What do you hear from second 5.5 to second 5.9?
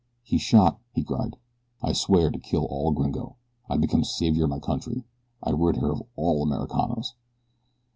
rid